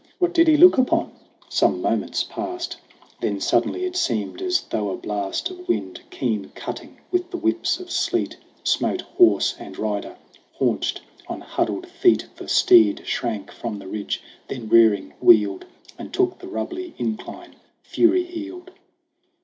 [0.17, 1.11] What did he look upon?
[1.47, 2.77] Some moments passed;
[3.19, 7.79] Then suddenly it seemed as though a blast Of wind, keen cutting with the whips
[7.79, 10.17] of sleet, Smote horse and rider.
[10.53, 15.65] Haunched on huddled feet, The steed shrank from the ridge, then, rearing, wheeled
[15.99, 18.71] And took the rubbly incline fury heeled.